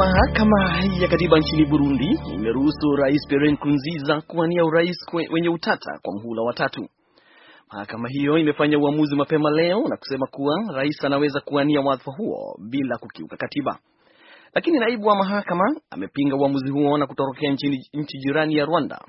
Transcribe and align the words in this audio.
Mahakama 0.00 0.80
ya 1.00 1.08
Katiba 1.08 1.38
nchini 1.38 1.64
Burundi 1.66 2.18
imeruhusu 2.34 2.96
Rais 2.96 3.26
Pierre 3.28 3.52
Nkurunziza 3.52 4.20
kuwania 4.20 4.64
urais 4.64 4.96
wenye 5.32 5.48
utata 5.48 5.98
kwa 6.02 6.14
mhula 6.14 6.42
wa 6.42 6.52
tatu. 6.52 6.88
Mahakama 7.72 8.08
hiyo 8.08 8.38
imefanya 8.38 8.78
uamuzi 8.78 9.16
mapema 9.16 9.50
leo 9.50 9.88
na 9.88 9.96
kusema 9.96 10.26
kuwa 10.26 10.54
rais 10.74 11.04
anaweza 11.04 11.40
kuwania 11.40 11.80
wadhifa 11.80 12.12
huo 12.16 12.56
bila 12.70 12.98
kukiuka 12.98 13.36
katiba, 13.36 13.78
lakini 14.54 14.78
naibu 14.78 15.06
wa 15.06 15.16
mahakama 15.16 15.64
amepinga 15.90 16.36
uamuzi 16.36 16.70
huo 16.70 16.98
na 16.98 17.06
kutorokea 17.06 17.52
nchi 17.92 18.18
jirani 18.18 18.54
ya 18.56 18.64
Rwanda. 18.64 19.00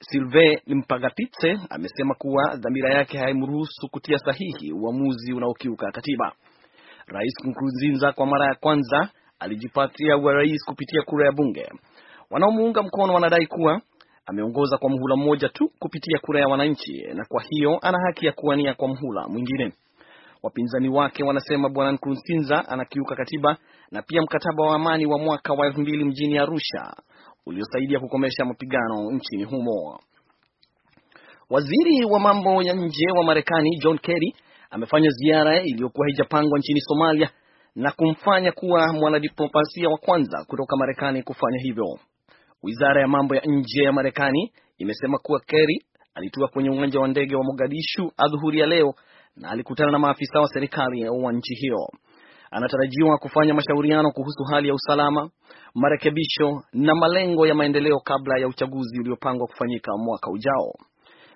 Sylvain 0.00 0.58
Mpagatitse 0.66 1.58
amesema 1.70 2.14
kuwa 2.14 2.56
dhamira 2.56 2.94
yake 2.94 3.18
haimruhusu 3.18 3.88
kutia 3.90 4.18
sahihi 4.18 4.72
uamuzi 4.72 5.32
unaokiuka 5.32 5.90
katiba. 5.92 6.32
Rais 7.06 7.34
Nkurunziza 7.44 8.12
kwa 8.12 8.26
mara 8.26 8.46
ya 8.46 8.54
kwanza 8.54 9.10
alijipatia 9.42 10.16
urais 10.16 10.64
kupitia 10.64 11.02
kura 11.02 11.26
ya 11.26 11.32
bunge. 11.32 11.68
Wanaomuunga 12.30 12.82
mkono 12.82 13.14
wanadai 13.14 13.46
kuwa 13.46 13.80
ameongoza 14.26 14.78
kwa 14.78 14.90
mhula 14.90 15.16
mmoja 15.16 15.48
tu 15.48 15.70
kupitia 15.78 16.18
kura 16.18 16.40
ya 16.40 16.48
wananchi, 16.48 17.02
na 17.14 17.24
kwa 17.28 17.42
hiyo 17.42 17.78
ana 17.82 17.98
haki 18.06 18.26
ya 18.26 18.32
kuwania 18.32 18.74
kwa 18.74 18.88
mhula 18.88 19.28
mwingine. 19.28 19.72
Wapinzani 20.42 20.88
wake 20.88 21.24
wanasema 21.24 21.68
bwana 21.68 21.92
Nkurunziza 21.92 22.68
anakiuka 22.68 23.16
katiba 23.16 23.56
na 23.90 24.02
pia 24.02 24.22
mkataba 24.22 24.64
wa 24.64 24.74
amani 24.74 25.06
wa 25.06 25.18
mwaka 25.18 25.52
wa 25.52 25.66
elfu 25.66 25.80
mbili 25.80 26.04
mjini 26.04 26.38
Arusha 26.38 26.94
uliosaidia 27.46 28.00
kukomesha 28.00 28.44
mapigano 28.44 29.10
nchini 29.10 29.44
humo. 29.44 30.00
Waziri 31.50 32.04
wa 32.04 32.20
mambo 32.20 32.62
ya 32.62 32.74
nje 32.74 33.06
wa 33.18 33.24
Marekani 33.24 33.78
John 33.82 33.98
Kerry 33.98 34.34
amefanya 34.70 35.08
ziara 35.10 35.62
iliyokuwa 35.62 36.06
haijapangwa 36.06 36.58
nchini 36.58 36.80
Somalia 36.80 37.30
na 37.74 37.92
kumfanya 37.92 38.52
kuwa 38.52 38.92
mwanadiplomasia 38.92 39.88
wa 39.88 39.98
kwanza 39.98 40.44
kutoka 40.48 40.76
Marekani 40.76 41.22
kufanya 41.22 41.58
hivyo. 41.62 41.98
Wizara 42.62 43.00
ya 43.00 43.08
mambo 43.08 43.34
ya 43.34 43.42
nje 43.46 43.82
ya 43.84 43.92
Marekani 43.92 44.52
imesema 44.78 45.18
kuwa 45.18 45.40
Kerry 45.40 45.84
alitua 46.14 46.48
kwenye 46.48 46.70
uwanja 46.70 47.00
wa 47.00 47.08
ndege 47.08 47.36
wa 47.36 47.44
Mogadishu 47.44 48.12
adhuhuri 48.16 48.58
ya 48.60 48.66
leo 48.66 48.94
na 49.36 49.50
alikutana 49.50 49.92
na 49.92 49.98
maafisa 49.98 50.40
wa 50.40 50.48
serikali 50.48 51.08
wa 51.08 51.32
nchi 51.32 51.54
hiyo. 51.54 51.88
Anatarajiwa 52.50 53.18
kufanya 53.18 53.54
mashauriano 53.54 54.10
kuhusu 54.10 54.44
hali 54.44 54.68
ya 54.68 54.74
usalama, 54.74 55.30
marekebisho 55.74 56.62
na 56.72 56.94
malengo 56.94 57.46
ya 57.46 57.54
maendeleo 57.54 58.00
kabla 58.00 58.38
ya 58.40 58.48
uchaguzi 58.48 59.00
uliopangwa 59.00 59.46
kufanyika 59.46 59.92
mwaka 59.96 60.30
ujao. 60.30 60.72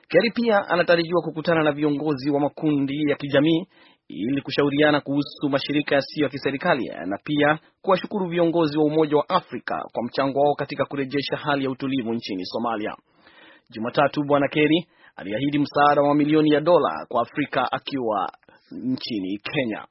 Kerry 0.08 0.30
pia 0.30 0.68
anatarajiwa 0.68 1.22
kukutana 1.22 1.62
na 1.62 1.72
viongozi 1.72 2.30
wa 2.30 2.40
makundi 2.40 3.10
ya 3.10 3.16
kijamii 3.16 3.66
ili 4.08 4.42
kushauriana 4.42 5.00
kuhusu 5.00 5.48
mashirika 5.48 5.94
yasiyo 5.94 6.24
ya 6.24 6.30
kiserikali 6.30 6.88
na 7.06 7.18
pia 7.24 7.58
kuwashukuru 7.82 8.28
viongozi 8.28 8.78
wa 8.78 8.84
Umoja 8.84 9.16
wa 9.16 9.28
Afrika 9.28 9.82
kwa 9.92 10.02
mchango 10.04 10.40
wao 10.40 10.54
katika 10.54 10.84
kurejesha 10.84 11.36
hali 11.36 11.64
ya 11.64 11.70
utulivu 11.70 12.14
nchini 12.14 12.44
Somalia. 12.46 12.94
Jumatatu, 13.70 14.24
Bwana 14.24 14.48
Kerry 14.48 14.86
aliahidi 15.16 15.58
msaada 15.58 16.02
wa 16.02 16.08
mamilioni 16.08 16.50
ya 16.50 16.60
dola 16.60 17.06
kwa 17.08 17.22
Afrika 17.22 17.72
akiwa 17.72 18.32
nchini 18.70 19.38
Kenya. 19.38 19.84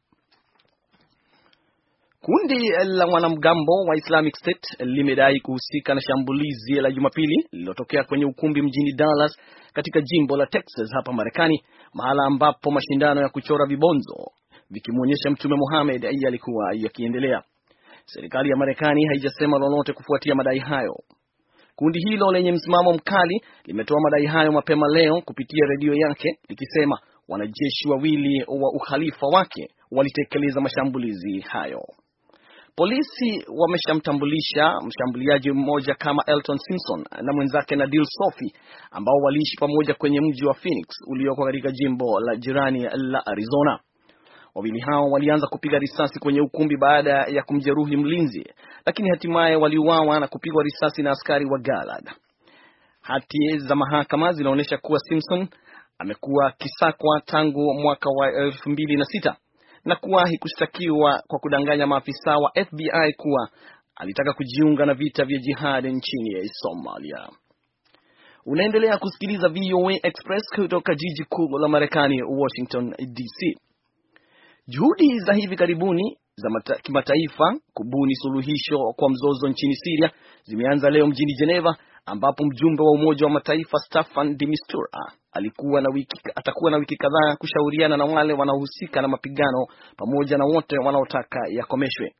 Kundi 2.25 2.69
la 2.85 3.05
wanamgambo 3.05 3.73
wa 3.87 3.95
Islamic 3.97 4.35
State 4.35 4.67
limedai 4.79 5.39
kuhusika 5.39 5.93
na 5.95 6.01
shambulizi 6.01 6.73
la 6.73 6.91
Jumapili 6.91 7.47
lililotokea 7.51 8.03
kwenye 8.03 8.25
ukumbi 8.25 8.61
mjini 8.61 8.91
Dallas 8.93 9.37
katika 9.73 10.01
jimbo 10.01 10.37
la 10.37 10.45
Texas 10.45 10.89
hapa 10.93 11.13
Marekani, 11.13 11.63
mahala 11.93 12.23
ambapo 12.25 12.71
mashindano 12.71 13.21
ya 13.21 13.29
kuchora 13.29 13.65
vibonzo 13.65 14.15
vikimwonyesha 14.69 15.29
Mtume 15.29 15.55
Muhammad 15.55 16.03
yalikuwa 16.11 16.71
yakiendelea. 16.75 17.41
Serikali 18.05 18.49
ya 18.49 18.55
Marekani 18.57 19.05
haijasema 19.05 19.57
lolote 19.59 19.93
kufuatia 19.93 20.35
madai 20.35 20.59
hayo. 20.59 20.95
Kundi 21.75 21.99
hilo 21.99 22.31
lenye 22.31 22.51
msimamo 22.51 22.93
mkali 22.93 23.41
limetoa 23.65 24.01
madai 24.01 24.25
hayo 24.25 24.51
mapema 24.51 24.87
leo 24.87 25.21
kupitia 25.21 25.65
redio 25.67 25.93
yake 25.93 26.39
likisema 26.49 26.99
wanajeshi 27.27 27.87
wawili 27.89 28.43
wa 28.47 28.71
ukhalifa 28.73 29.27
wake 29.27 29.67
walitekeleza 29.91 30.61
mashambulizi 30.61 31.39
hayo. 31.39 31.81
Polisi 32.77 33.45
wameshamtambulisha 33.57 34.73
mshambuliaji 34.87 35.51
mmoja 35.51 35.95
kama 35.95 36.23
Elton 36.27 36.57
Simpson 36.57 37.05
na 37.21 37.33
mwenzake 37.33 37.75
Nadil 37.75 38.03
Sofi 38.05 38.53
ambao 38.91 39.15
waliishi 39.15 39.57
pamoja 39.59 39.93
kwenye 39.93 40.21
mji 40.21 40.45
wa 40.45 40.53
Phoenix 40.53 40.87
ulioko 41.07 41.45
katika 41.45 41.71
jimbo 41.71 42.19
la 42.19 42.35
jirani 42.35 42.83
la 42.93 43.25
Arizona. 43.25 43.79
Wawili 44.55 44.79
hao 44.79 45.03
walianza 45.11 45.47
kupiga 45.47 45.79
risasi 45.79 46.19
kwenye 46.19 46.41
ukumbi 46.41 46.77
baada 46.77 47.11
ya 47.11 47.43
kumjeruhi 47.43 47.97
mlinzi, 47.97 48.45
lakini 48.85 49.09
hatimaye 49.09 49.55
waliuawa 49.55 50.19
na 50.19 50.27
kupigwa 50.27 50.63
risasi 50.63 51.03
na 51.03 51.11
askari 51.11 51.45
wa 51.45 51.59
Garland. 51.59 52.09
Hati 53.01 53.57
za 53.59 53.75
mahakama 53.75 54.31
zinaonyesha 54.33 54.77
kuwa 54.77 54.99
Simpson 54.99 55.47
amekuwa 55.99 56.47
akisakwa 56.47 57.21
tangu 57.25 57.73
mwaka 57.73 58.09
wa 58.09 58.31
elfu 58.33 58.69
mbili 58.69 58.97
na 59.85 59.95
kuwahi 59.95 60.37
kushtakiwa 60.37 61.23
kwa 61.27 61.39
kudanganya 61.39 61.87
maafisa 61.87 62.37
wa 62.37 62.51
FBI 62.65 63.13
kuwa 63.17 63.49
alitaka 63.95 64.33
kujiunga 64.33 64.85
na 64.85 64.93
vita 64.93 65.25
vya 65.25 65.39
jihadi 65.39 65.87
nchini 65.93 66.49
Somalia. 66.49 67.29
Unaendelea 68.45 68.97
kusikiliza 68.97 69.49
VOA 69.49 69.93
Express 70.03 70.43
kutoka 70.55 70.95
jiji 70.95 71.23
kuu 71.29 71.57
la 71.59 71.67
Marekani, 71.67 72.23
Washington 72.23 72.89
DC. 72.99 73.57
Juhudi 74.67 75.19
za 75.19 75.33
hivi 75.33 75.55
karibuni 75.55 76.17
za 76.35 76.49
kimataifa 76.83 77.55
kubuni 77.73 78.15
suluhisho 78.15 78.77
kwa 78.95 79.09
mzozo 79.09 79.47
nchini 79.47 79.75
Syria 79.75 80.11
zimeanza 80.43 80.89
leo 80.89 81.07
mjini 81.07 81.33
Geneva 81.39 81.77
ambapo 82.05 82.45
mjumbe 82.45 82.83
wa 82.83 82.91
Umoja 82.91 83.25
wa 83.25 83.31
Mataifa 83.31 83.77
Staffan 83.79 84.37
de 84.37 84.45
Mistura 84.45 84.89
alikuwa 85.31 85.81
na 85.81 85.89
wiki, 85.93 86.19
atakuwa 86.35 86.71
na 86.71 86.77
wiki 86.77 86.95
kadhaa 86.95 87.35
kushauriana 87.35 87.97
na 87.97 88.05
wale 88.05 88.33
wanaohusika 88.33 89.01
na 89.01 89.07
mapigano 89.07 89.65
pamoja 89.97 90.37
na 90.37 90.45
wote 90.45 90.77
wanaotaka 90.77 91.39
yakomeshwe. 91.49 92.15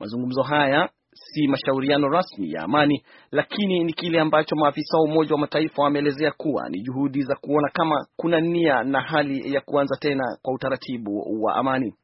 Mazungumzo 0.00 0.42
haya 0.42 0.88
si 1.14 1.48
mashauriano 1.48 2.08
rasmi 2.08 2.52
ya 2.52 2.62
amani, 2.62 3.04
lakini 3.32 3.84
ni 3.84 3.92
kile 3.92 4.20
ambacho 4.20 4.56
maafisa 4.56 4.96
wa 4.98 5.04
Umoja 5.04 5.32
wa 5.34 5.38
Mataifa 5.40 5.82
wameelezea 5.82 6.30
kuwa 6.32 6.68
ni 6.68 6.80
juhudi 6.82 7.22
za 7.22 7.34
kuona 7.36 7.68
kama 7.72 8.06
kuna 8.16 8.40
nia 8.40 8.82
na 8.84 9.00
hali 9.00 9.54
ya 9.54 9.60
kuanza 9.60 9.96
tena 10.00 10.24
kwa 10.42 10.54
utaratibu 10.54 11.42
wa 11.42 11.54
amani. 11.56 11.94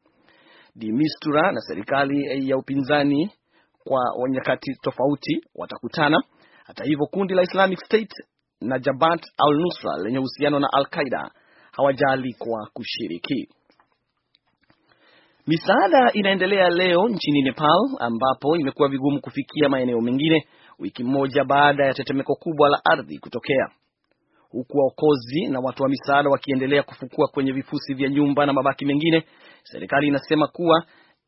De 0.77 0.93
Mistura 0.93 1.53
na 1.53 1.61
serikali 1.61 2.49
ya 2.51 2.57
upinzani 2.57 3.31
kwa 3.85 4.01
nyakati 4.31 4.75
tofauti 4.83 5.41
watakutana. 5.55 6.23
Hata 6.65 6.85
hivyo, 6.85 7.07
kundi 7.07 7.35
la 7.35 7.43
Islamic 7.43 7.85
State 7.85 8.13
na 8.61 8.79
Jabhat 8.79 9.21
al-Nusra 9.39 9.97
lenye 10.05 10.19
uhusiano 10.19 10.59
na 10.59 10.69
Al-Qaida 10.73 11.31
hawajaalikwa 11.73 12.69
kushiriki. 12.73 13.49
Misaada 15.47 16.13
inaendelea 16.13 16.69
leo 16.71 17.09
nchini 17.09 17.43
Nepal 17.43 17.81
ambapo 17.99 18.57
imekuwa 18.57 18.89
vigumu 18.89 19.21
kufikia 19.21 19.69
maeneo 19.69 20.01
mengine 20.01 20.47
wiki 20.79 21.05
moja 21.05 21.45
baada 21.45 21.85
ya 21.87 21.95
tetemeko 21.95 22.35
kubwa 22.35 22.69
la 22.69 22.81
ardhi 22.85 23.19
kutokea, 23.19 23.69
huku 24.51 24.79
waokozi 24.79 25.47
na 25.49 25.61
watu 25.61 25.83
wa 25.83 25.89
misaada 25.89 26.31
wakiendelea 26.31 26.83
kufukua 26.83 27.29
kwenye 27.29 27.53
vifusi 27.53 27.95
vya 27.95 28.09
nyumba 28.09 28.47
na 28.47 28.53
mabaki 28.53 28.85
mengine. 28.87 29.25
Serikali 29.63 30.07
inasema 30.07 30.47
kuwa 30.49 30.85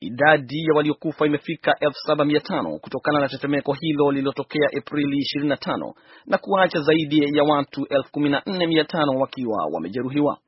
idadi 0.07 0.59
ya 0.65 0.75
waliokufa 0.77 1.27
imefika 1.27 1.73
7500 1.81 2.79
kutokana 2.79 3.21
na 3.21 3.29
tetemeko 3.29 3.73
hilo 3.73 4.11
lililotokea 4.11 4.69
Aprili 4.79 5.19
25 5.41 5.93
na 6.27 6.39
kuacha 6.39 6.81
zaidi 6.81 7.37
ya 7.37 7.45
watu 7.45 7.81
14500 7.81 9.21
wakiwa 9.21 9.59
wamejeruhiwa. 9.73 10.39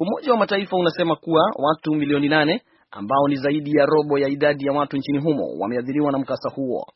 Umoja 0.00 0.32
wa 0.32 0.38
Mataifa 0.38 0.76
unasema 0.76 1.16
kuwa 1.16 1.42
watu 1.56 1.94
milioni 1.94 2.28
nane 2.28 2.62
ambao 2.90 3.28
ni 3.28 3.36
zaidi 3.36 3.70
ya 3.78 3.86
robo 3.86 4.18
ya 4.18 4.28
idadi 4.28 4.66
ya 4.66 4.72
watu 4.72 4.96
nchini 4.96 5.18
humo 5.18 5.46
wameathiriwa 5.58 6.12
na 6.12 6.18
mkasa 6.18 6.50
huo. 6.54 6.86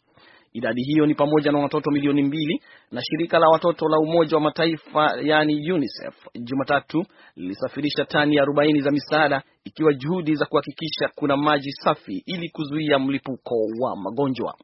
Idadi 0.52 0.82
hiyo 0.82 1.06
ni 1.06 1.14
pamoja 1.14 1.52
na 1.52 1.58
watoto 1.58 1.90
milioni 1.90 2.22
mbili, 2.22 2.62
na 2.92 3.00
shirika 3.04 3.38
la 3.38 3.46
watoto 3.48 3.88
la 3.88 3.98
Umoja 3.98 4.36
wa 4.36 4.40
Mataifa 4.42 5.12
yani 5.22 5.72
UNICEF 5.72 6.14
Jumatatu 6.34 7.04
lilisafirisha 7.36 8.04
tani 8.04 8.36
40 8.38 8.80
za 8.82 8.90
misaada, 8.90 9.42
ikiwa 9.64 9.92
juhudi 9.92 10.34
za 10.34 10.46
kuhakikisha 10.46 11.08
kuna 11.14 11.36
maji 11.36 11.72
safi 11.72 12.22
ili 12.26 12.48
kuzuia 12.48 12.98
mlipuko 12.98 13.54
wa 13.80 13.96
magonjwa. 13.96 14.54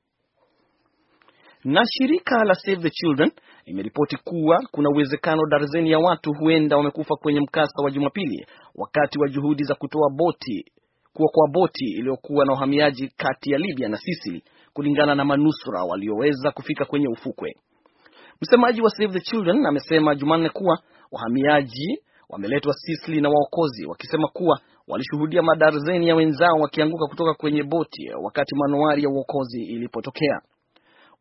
Na 1.64 1.82
shirika 1.86 2.44
la 2.44 2.54
Save 2.54 2.82
the 2.82 2.90
Children 2.90 3.30
limeripoti 3.66 4.16
kuwa 4.16 4.58
kuna 4.70 4.88
uwezekano 4.90 5.42
darzeni 5.50 5.90
ya 5.90 5.98
watu 5.98 6.32
huenda 6.38 6.76
wamekufa 6.76 7.14
kwenye 7.16 7.40
mkasa 7.40 7.82
wa 7.84 7.90
Jumapili 7.90 8.46
wakati 8.74 9.18
wa 9.18 9.28
juhudi 9.28 9.64
za 9.64 9.74
kutoa 9.74 10.10
boti 10.10 10.64
kuokoa 11.12 11.48
boti 11.52 11.84
iliyokuwa 11.84 12.44
na 12.44 12.52
wahamiaji 12.52 13.08
kati 13.16 13.50
ya 13.52 13.58
Libya 13.58 13.88
na 13.88 13.96
Sicily 13.96 14.42
kulingana 14.76 15.14
na 15.14 15.25
manusura 15.25 15.84
walioweza 15.84 16.50
kufika 16.50 16.84
kwenye 16.84 17.08
ufukwe. 17.08 17.56
Msemaji 18.40 18.81
wa 18.82 18.90
Save 18.90 19.12
the 19.12 19.20
Children 19.20 19.67
amesema 19.67 20.14
Jumanne 20.14 20.49
kuwa 20.49 20.78
wahamiaji 21.12 21.99
wameletwa 22.28 22.73
Sisli 22.75 23.20
na 23.20 23.28
waokozi 23.28 23.87
wakisema 23.87 24.28
kuwa 24.28 24.61
walishuhudia 24.88 25.43
madarzeni 25.43 26.08
ya 26.08 26.14
wenzao 26.14 26.56
wakianguka 26.61 27.06
kutoka 27.06 27.34
kwenye 27.34 27.62
boti 27.62 28.11
wakati 28.23 28.55
manuari 28.56 29.02
ya 29.02 29.08
uokozi 29.08 29.62
ilipotokea. 29.62 30.40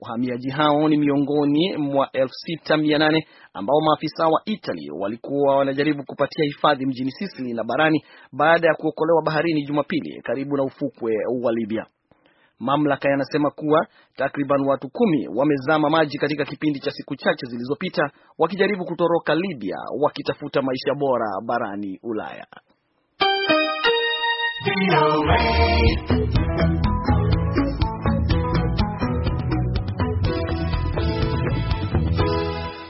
Wahamiaji 0.02 0.50
hao 0.50 0.90
ni 0.90 0.98
miongoni 0.98 1.78
mwa 1.78 2.10
6800 2.14 3.24
ambao 3.54 3.80
maafisa 3.82 4.28
wa 4.28 4.42
Italy 4.46 4.92
walikuwa 4.92 5.56
wanajaribu 5.58 6.04
kupatia 6.04 6.46
hifadhi 6.46 6.86
mjini 6.86 7.12
Sisili 7.12 7.54
na 7.54 7.64
barani 7.64 8.04
baada 8.32 8.68
ya 8.68 8.74
kuokolewa 8.76 9.22
baharini 9.26 9.64
Jumapili 9.66 10.22
karibu 10.22 10.58
na 10.58 10.64
ufukwe 10.64 11.14
wa 11.44 11.52
Libya. 11.52 11.86
Mamlaka 12.60 13.10
yanasema 13.10 13.52
kuwa 13.52 13.88
takriban 14.16 14.62
watu 14.68 14.90
kumi 14.90 15.28
wamezama 15.36 15.90
maji 15.90 16.18
katika 16.18 16.46
kipindi 16.46 16.80
cha 16.80 16.92
siku 16.92 17.16
chache 17.16 17.46
zilizopita 17.50 18.12
wakijaribu 18.38 18.86
kutoroka 18.86 19.36
Libya 19.36 19.78
wakitafuta 20.02 20.62
maisha 20.62 20.94
bora 21.00 21.26
barani 21.46 22.00
Ulaya. 22.04 22.48